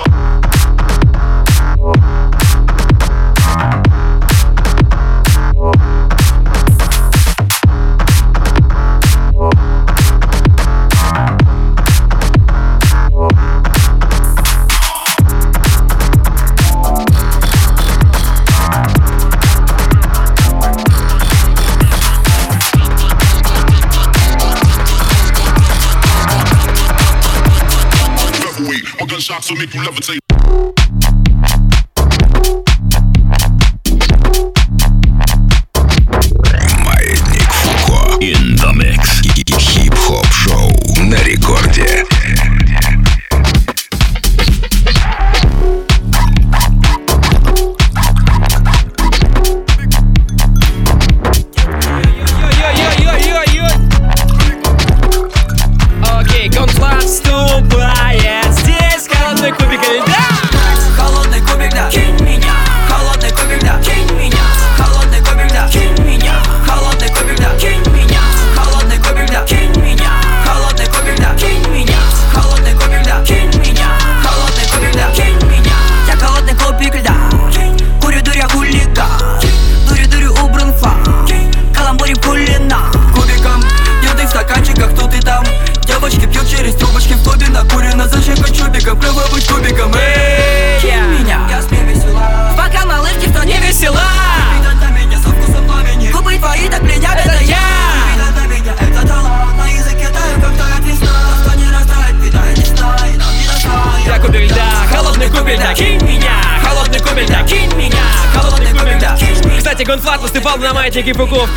[29.21, 30.30] Gunshots will make you levitate.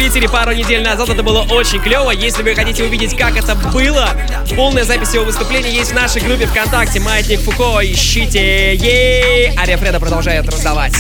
[0.04, 1.08] Питере пару недель назад.
[1.08, 2.12] Это было очень клево.
[2.12, 4.10] Если вы хотите увидеть, как это было,
[4.54, 7.80] полная запись его выступления есть в нашей группе ВКонтакте «Маятник Фуко».
[7.82, 9.58] Ищите ей!
[9.58, 10.94] Ария Фреда продолжает раздавать.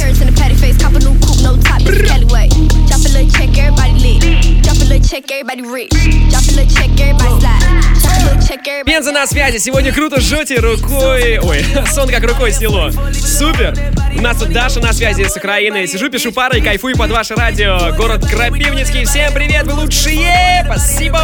[8.86, 9.58] Бенза на связи.
[9.58, 11.39] Сегодня круто жжете рукой.
[11.39, 12.89] Ой, сон как рукой сняло.
[13.12, 13.93] Супер!
[14.16, 15.88] У нас тут Даша на связи с Украиной.
[15.88, 17.93] Сижу, пишу пары и кайфую под ваше радио.
[17.97, 19.05] Город Крапивницкий.
[19.05, 20.64] Всем привет, вы лучшие.
[20.66, 21.20] Спасибо.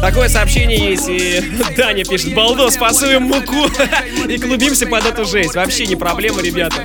[0.00, 1.08] Такое сообщение есть.
[1.08, 1.40] И
[1.76, 3.66] Даня пишет, балдос, пасуем муку
[4.28, 5.54] и клубимся под эту жесть.
[5.54, 6.82] Вообще не проблема, ребята.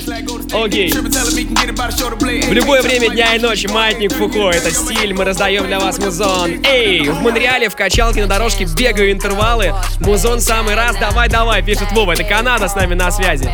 [0.54, 0.92] Окей.
[0.92, 4.52] В любое время дня и ночи маятник Фуко.
[4.52, 6.64] Это стиль, мы раздаем для вас музон.
[6.64, 9.74] Эй, в Монреале в качалке на дорожке бегаю интервалы.
[10.00, 12.12] Музон самый раз, давай-давай, пишет Вова.
[12.12, 13.50] Это Канада с нами на связи.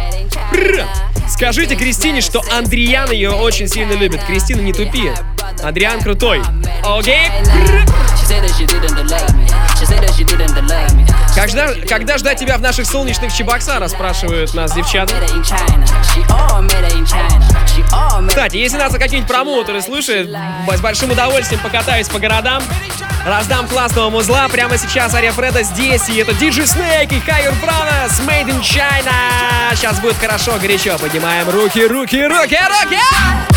[0.51, 0.85] Бррр.
[1.53, 4.23] Скажите Кристине, что Андриан ее очень сильно любит.
[4.23, 5.11] Кристина, не тупи.
[5.61, 6.41] Адриан крутой.
[6.83, 7.29] Окей.
[11.35, 15.13] Когда, когда ждать тебя в наших солнечных Чебоксарах, спрашивают нас девчата.
[18.27, 22.61] Кстати, если нас какие-нибудь промоутеры слушают, с большим удовольствием покатаюсь по городам,
[23.25, 24.47] раздам классного музла.
[24.47, 29.75] Прямо сейчас Ария Фреда здесь, и это DJ Снейк и Хайвер Бранос, Made in China.
[29.75, 30.97] Сейчас будет хорошо, горячо.
[30.97, 32.57] Поднимаем руки, руки, руки, руки!
[32.83, 33.52] руки!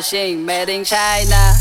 [0.00, 1.54] 你叫醒，Made in China。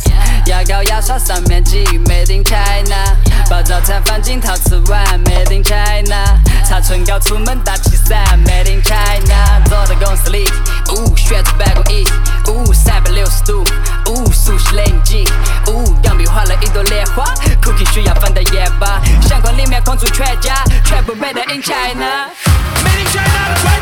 [0.46, 3.18] 牙膏牙刷上面挤，Made in China。
[3.50, 6.40] 把早餐放进陶瓷碗，Made in China。
[6.66, 9.62] 擦唇膏出门打气伞，Made in China。
[9.68, 10.50] 坐在公司里，
[10.92, 12.08] 呜，学着办公椅，
[12.48, 13.66] 呜，三百六十度，
[14.08, 15.30] 呜，熟悉雷击，
[15.68, 17.26] 呜，钢笔画了一朵莲花
[17.62, 22.30] ，Cookie 需要放到夜吧，相框里面空出全家，全部 Made in China。
[22.86, 23.79] Made in China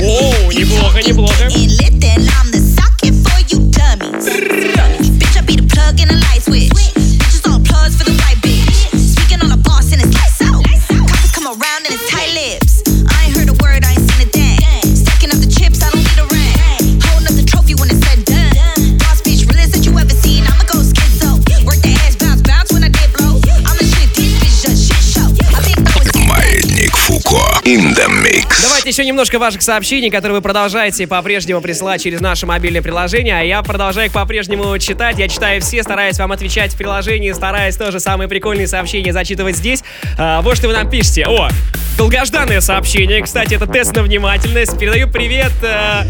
[0.00, 1.48] О, неплохо, неплохо.
[29.03, 33.61] Еще немножко ваших сообщений, которые вы продолжаете по-прежнему присылать через наше мобильное приложение, а я
[33.61, 35.19] продолжаю их по-прежнему читать.
[35.19, 39.83] Я читаю все, стараюсь вам отвечать в приложении, стараюсь тоже самые прикольные сообщения зачитывать здесь.
[40.17, 41.25] А, вот что вы нам пишете.
[41.27, 41.49] О,
[41.97, 43.21] долгожданное сообщение.
[43.21, 44.79] Кстати, это тест на внимательность.
[44.79, 45.51] Передаю привет...
[45.63, 46.03] э,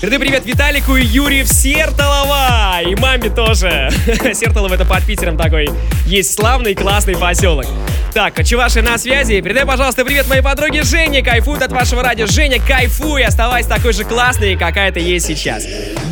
[0.00, 2.80] Передаю привет Виталику и Юрию Сертолова.
[2.86, 3.90] И маме тоже.
[4.32, 5.68] Сертолов это под Питером такой.
[6.06, 7.66] Есть славный классный поселок.
[8.14, 9.40] Так, Чуваши на связи.
[9.40, 11.20] Передай, пожалуйста, привет моей подруге Жене.
[11.20, 12.26] Кайфует от вашего радио.
[12.26, 13.24] Женя, кайфуй.
[13.24, 15.66] Оставайся такой же классной, какая ты есть сейчас.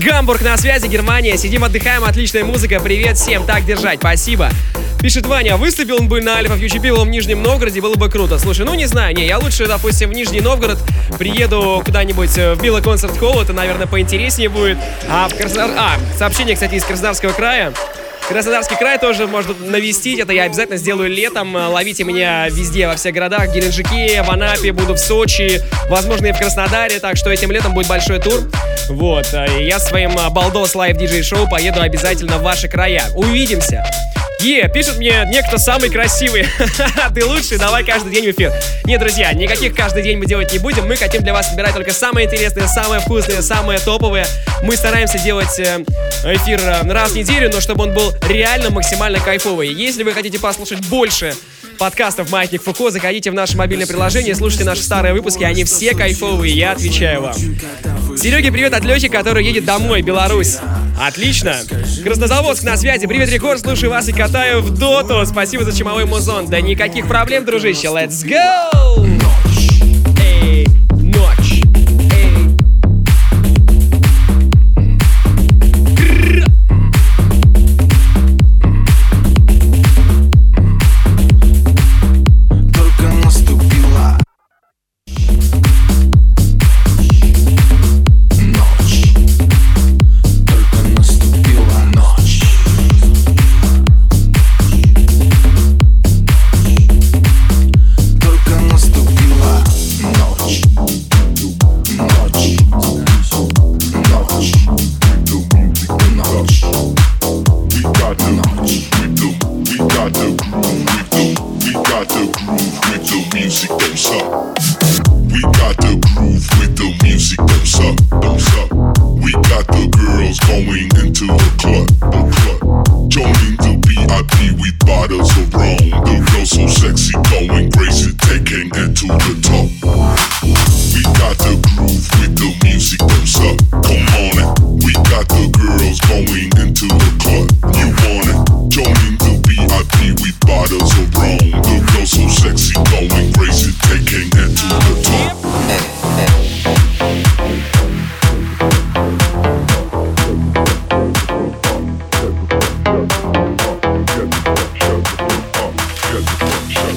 [0.05, 1.37] Гамбург на связи, Германия.
[1.37, 2.03] Сидим, отдыхаем.
[2.03, 2.81] Отличная музыка.
[2.81, 3.47] Привет всем.
[3.47, 4.01] Так держать.
[4.01, 4.51] Спасибо.
[5.07, 8.41] Пишет Ваня, выступил он бы на Альфа Фьючи в Нижнем Новгороде, было бы круто.
[8.41, 10.79] Слушай, ну не знаю, не, я лучше, допустим, в Нижний Новгород
[11.17, 14.79] приеду куда-нибудь э, в Билла Концерт Холл, это, наверное, поинтереснее будет.
[15.09, 15.71] А в Краснодар...
[15.79, 17.73] А, сообщение, кстати, из Краснодарского края.
[18.29, 20.19] Краснодарский край тоже можно навестить.
[20.19, 21.55] Это я обязательно сделаю летом.
[21.55, 23.51] Ловите меня везде, во всех городах.
[23.51, 25.63] В Геленджике, в Анапе, буду в Сочи.
[25.89, 26.99] Возможно, и в Краснодаре.
[26.99, 28.41] Так что этим летом будет большой тур.
[28.89, 29.33] Вот.
[29.57, 33.05] И я своим Балдос Лайв Диджей Шоу поеду обязательно в ваши края.
[33.15, 33.85] Увидимся.
[34.41, 36.47] Е, пишет мне некто самый красивый.
[37.15, 38.53] Ты лучший, давай каждый день в эфир.
[38.85, 40.87] Нет, друзья, никаких каждый день мы делать не будем.
[40.87, 44.27] Мы хотим для вас собирать только самые интересные, самые вкусные, самые топовые.
[44.63, 45.83] Мы стараемся делать э,
[46.25, 49.73] эфир э, раз в неделю, но чтобы он был реально максимально кайфовый.
[49.73, 51.35] Если вы хотите послушать больше
[51.79, 56.55] подкастов Маятник Фуко, заходите в наше мобильное приложение, слушайте наши старые выпуски, они все кайфовые,
[56.55, 57.35] я отвечаю вам.
[58.17, 60.59] Сереге привет от Лехи, который едет домой, Беларусь.
[60.99, 61.57] Отлично.
[62.03, 63.07] Краснозаводск на связи.
[63.07, 63.61] Привет, Рекорд.
[63.61, 65.25] Слушаю вас и катаю в доту.
[65.27, 66.47] Спасибо за чумовой музон.
[66.47, 67.89] Да никаких проблем, дружище.
[67.89, 69.06] Let's go!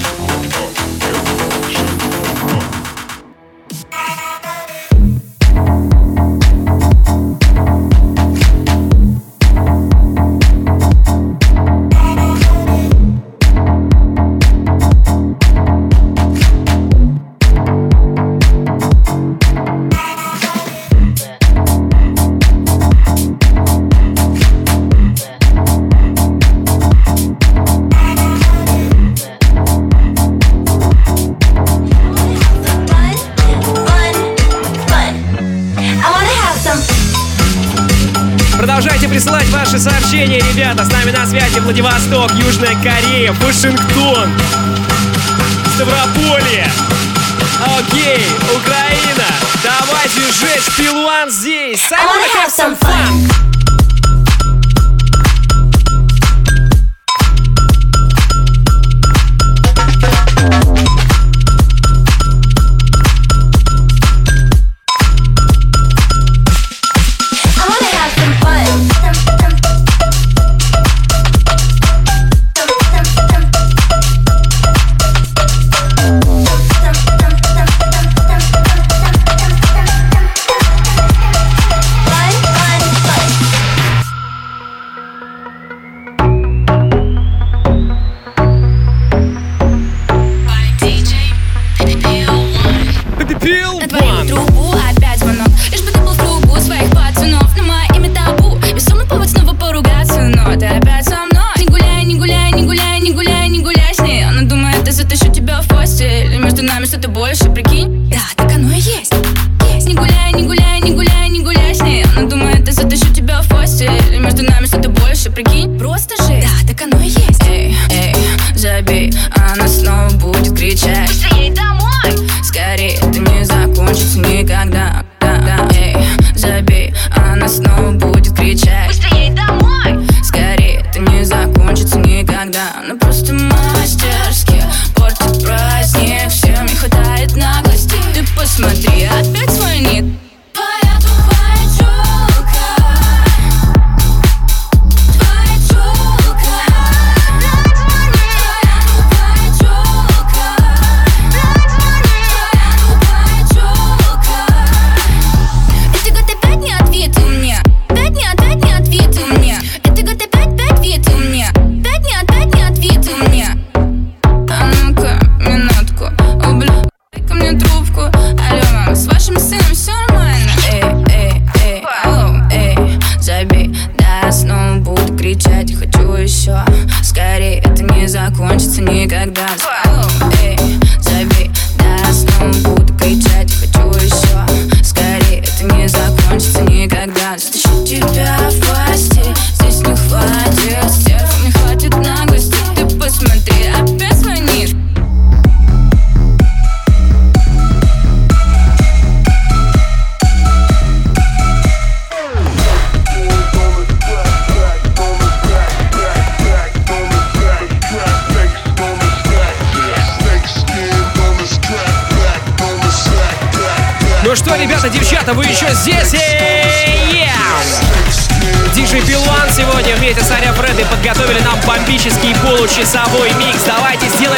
[0.02, 0.79] Oh, up.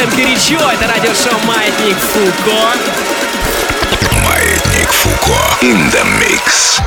[0.03, 0.59] Смотрим горячо.
[0.69, 2.73] Это радиошоу «Маятник Фуко».
[4.25, 6.81] «Маятник Фуко» in the mix.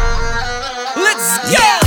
[0.95, 1.86] Let's go!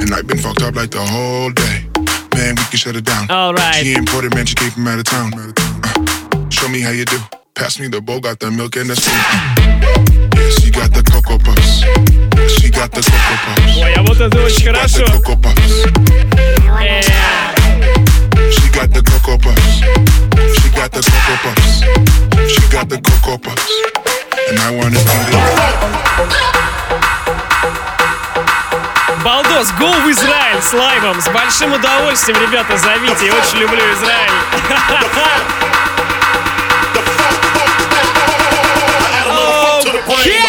[0.00, 1.84] And I've been fucked up like the whole day.
[2.34, 3.30] Man, we can shut it down.
[3.30, 3.82] All right.
[3.82, 5.32] She imported, man, she came from out of town.
[5.34, 5.52] Uh,
[6.50, 7.18] show me how you do.
[7.54, 9.14] Pass me the bowl, got the milk and the spoon.
[9.14, 9.54] Yeah,
[10.58, 11.84] she got the cocoa puffs.
[12.58, 13.76] She got the cocoa puffs.
[18.52, 19.80] She got the cocoa puffs.
[20.58, 21.82] She got the cocoa puffs.
[22.52, 23.72] She got the cocoa puffs.
[24.50, 25.04] And I wanna it.
[29.24, 31.18] Балдос, go в Израиль с лайвом.
[31.18, 33.26] С большим удовольствием, ребята, зовите.
[33.26, 34.30] Я очень люблю Израиль.
[40.06, 40.43] Вот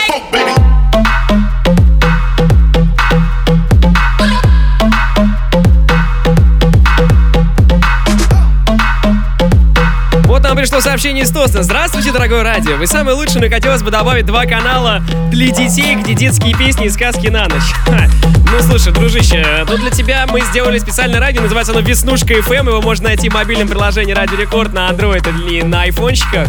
[10.65, 11.61] пришло сообщение из Тоста.
[11.61, 12.75] Здравствуйте, дорогое радио.
[12.75, 16.89] Вы самый лучший, но хотелось бы добавить два канала для детей, где детские песни и
[16.89, 17.71] сказки на ночь.
[18.51, 22.67] Ну, слушай, дружище, тут для тебя мы сделали специальное радио, называется оно Веснушка FM.
[22.67, 26.47] Его можно найти в мобильном приложении Радио Рекорд на Android или на айфончиках.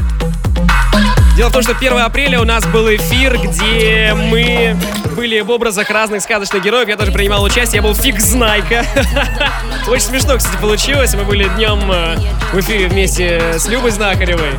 [1.37, 4.74] Дело в том, что 1 апреля у нас был эфир, где мы
[5.14, 6.89] были в образах разных сказочных героев.
[6.89, 8.87] Я тоже принимал участие, я был фиг знайка.
[9.87, 11.14] Очень смешно, кстати, получилось.
[11.14, 12.16] Мы были днем э,
[12.55, 14.53] в эфире вместе с Любой Знахаревой.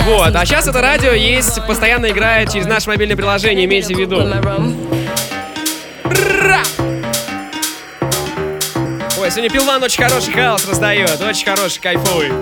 [0.00, 4.16] Вот, а сейчас это радио есть, постоянно играет через наше мобильное приложение, имейте в виду.
[9.16, 12.32] Ой, сегодня Пилван очень хороший хаос раздает, очень хороший, кайфовый.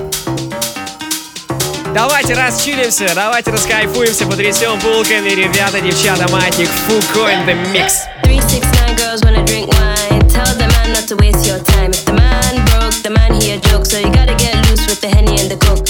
[1.95, 8.07] Давайте расчилимся, давайте раскайфуемся, потрясем булками, ребята, девчата, матник, Фуко in the mix.
[8.25, 10.27] 369 girls wanna drink wine.
[10.27, 11.91] Tell the man not to waste your time.
[11.91, 13.85] If the man broke, the man he a joke.
[13.85, 15.82] So you gotta get loose with the henny and the coke.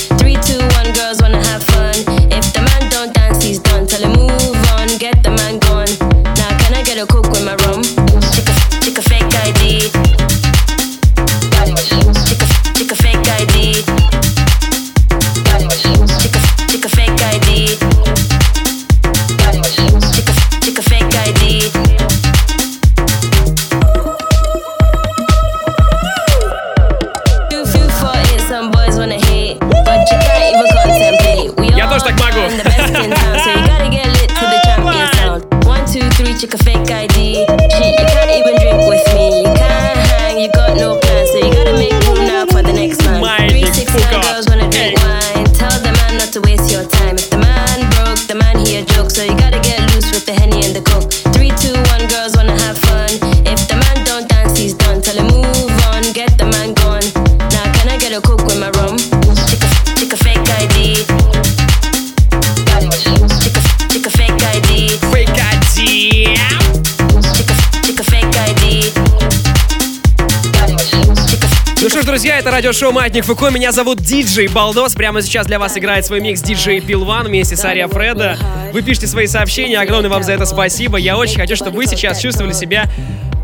[72.62, 73.50] Радиошоу Маятник Фуко.
[73.50, 74.94] Меня зовут Диджей Балдос.
[74.94, 78.38] Прямо сейчас для вас играет свой микс диджей Пилван вместе с Ария Фреда.
[78.72, 80.96] Вы пишете свои сообщения, огромное вам за это спасибо.
[80.96, 82.88] Я очень хочу, чтобы вы сейчас чувствовали себя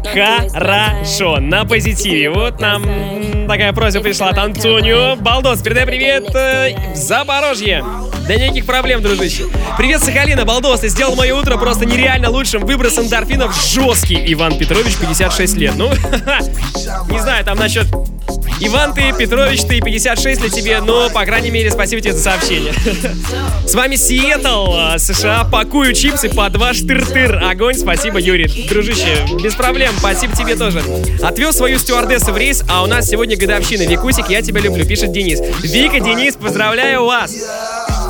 [0.04, 2.30] хорошо, на позитиве.
[2.30, 2.84] Вот нам
[3.48, 5.16] такая просьба пришла от Антонио.
[5.16, 7.84] Балдос, передай привет э, в Запорожье.
[8.28, 9.46] Да никаких проблем, дружище.
[9.76, 12.64] Привет, Сахалина, Балдос, ты сделал мое утро просто нереально лучшим.
[12.64, 14.22] Выброс эндорфинов жесткий.
[14.32, 15.72] Иван Петрович, 56 лет.
[15.76, 15.90] Ну,
[17.10, 17.88] не знаю, там насчет
[18.60, 22.72] Иван ты, Петрович ты, 56 для тебе, но, по крайней мере, спасибо тебе за сообщение.
[23.66, 25.44] С вами Сиэтл, а, США.
[25.44, 27.42] Пакую чипсы по два штыр-тыр.
[27.44, 28.66] Огонь, спасибо, Юрий.
[28.68, 30.82] Дружище, без проблем, спасибо тебе тоже.
[31.22, 33.82] Отвез свою стюардессу в рейс, а у нас сегодня годовщина.
[33.82, 35.38] Викусик, я тебя люблю, пишет Денис.
[35.62, 37.32] Вика, Денис, поздравляю вас.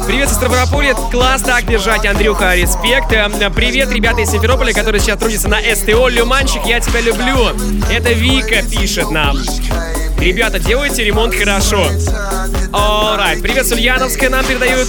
[0.06, 0.94] Привет, из Ставрополя.
[1.10, 3.12] Класс так держать, Андрюха, респект.
[3.12, 6.08] Эм, Привет, ребята из Симферополя, которые сейчас трудятся на СТО.
[6.08, 7.50] Люманчик, я тебя люблю.
[7.90, 9.36] Это Вика пишет нам.
[10.18, 11.86] Ребята, делайте ремонт хорошо.
[12.72, 13.40] Alright.
[13.40, 14.88] Привет, с Ульяновска нам передают.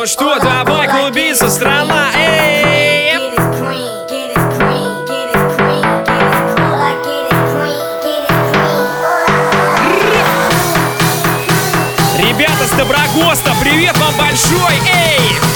[0.00, 3.18] Ну что, давай клубиться, страна, эй!
[12.16, 15.49] Ребята с Доброгоста, привет вам большой, эй!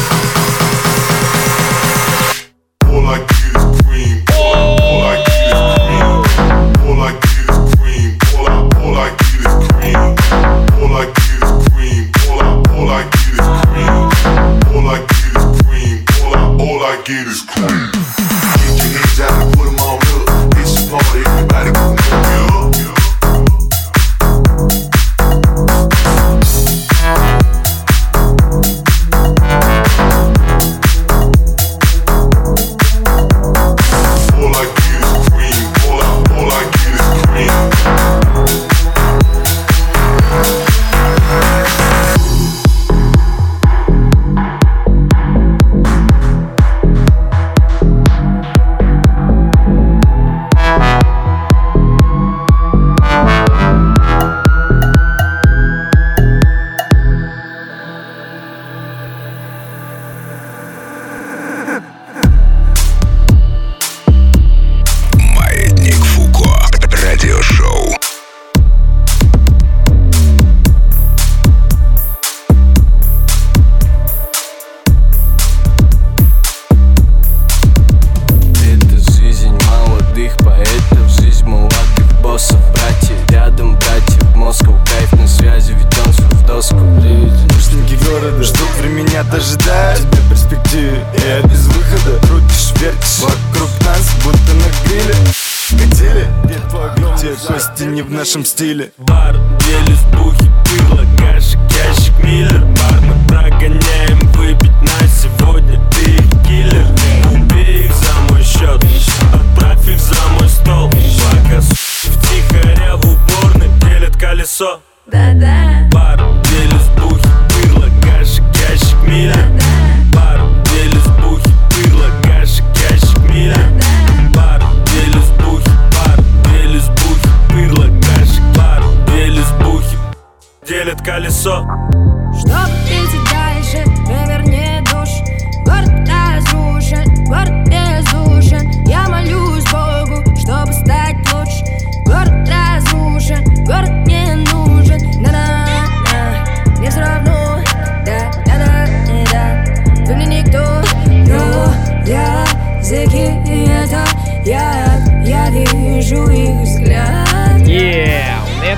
[98.73, 98.94] Нашем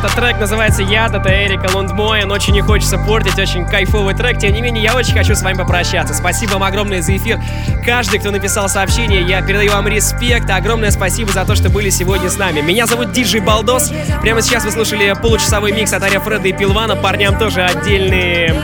[0.07, 2.30] Этот трек называется «Яд», это Эрика Лундмоен.
[2.30, 4.38] Очень не хочется портить, очень кайфовый трек.
[4.38, 6.14] Тем не менее, я очень хочу с вами попрощаться.
[6.14, 7.40] Спасибо вам огромное за эфир.
[7.84, 10.48] Каждый, кто написал сообщение, я передаю вам респект.
[10.48, 12.61] Огромное спасибо за то, что были сегодня с нами.
[12.61, 13.92] Меня зовут Диджей Балдос.
[14.22, 16.94] Прямо сейчас вы слушали получасовой микс от Ария Фреда и Пилвана.
[16.94, 18.54] Парням тоже отдельные...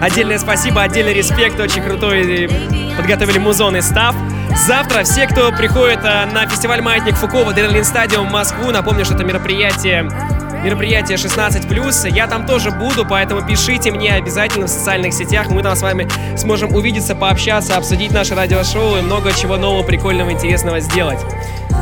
[0.00, 1.60] Отдельное спасибо, отдельный респект.
[1.60, 2.48] Очень крутой
[2.96, 4.16] подготовили музон и став.
[4.66, 9.14] Завтра все, кто приходит э, на фестиваль «Маятник Фуко» в Адреналин Стадиум Москву, напомню, что
[9.14, 10.08] это мероприятие
[10.62, 12.10] мероприятие 16+.
[12.10, 15.48] Я там тоже буду, поэтому пишите мне обязательно в социальных сетях.
[15.48, 20.32] Мы там с вами сможем увидеться, пообщаться, обсудить наше радиошоу и много чего нового, прикольного,
[20.32, 21.20] интересного сделать.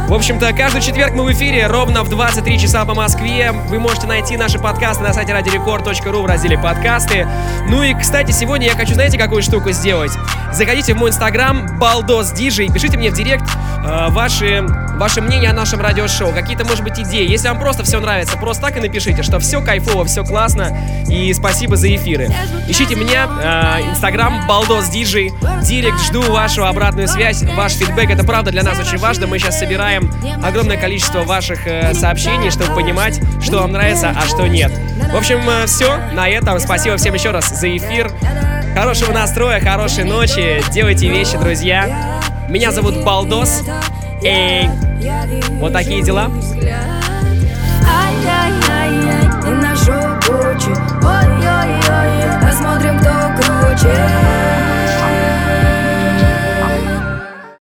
[0.08, 3.50] В общем-то, каждый четверг мы в эфире ровно в 23 часа по Москве.
[3.50, 7.26] Вы можете найти наши подкасты на сайте радиорекорд.ру в разделе «Подкасты».
[7.68, 10.12] Ну и, кстати, сегодня я хочу, знаете, какую штуку сделать?
[10.52, 13.44] Заходите в мой инстаграм балдос диджей, пишите мне в директ
[13.84, 17.28] э, ваши, ваше мнение о нашем радиошоу, какие-то, может быть, идеи.
[17.28, 20.78] Если вам просто все нравится, просто так и напишите, что все кайфово, все классно
[21.08, 22.28] и спасибо за эфиры.
[22.68, 25.32] Ищите меня, э, инстаграм балдос диджей,
[25.62, 29.26] директ, жду вашу обратную связь, ваш фидбэк, это правда для нас очень важно.
[29.26, 30.10] Мы сейчас собираем читаем
[30.42, 34.72] огромное количество ваших э, сообщений, чтобы понимать, что вам нравится, а что нет.
[35.12, 35.98] В общем, э, все.
[36.12, 38.10] На этом спасибо всем еще раз за эфир.
[38.74, 40.60] Хорошего настроя, хорошей ночи.
[40.72, 42.20] Делайте вещи, друзья.
[42.48, 43.62] Меня зовут Балдос.
[44.22, 44.68] Эй,
[45.60, 46.30] вот такие дела.
[51.04, 54.15] Ой-ой-ой, посмотрим, кто круче.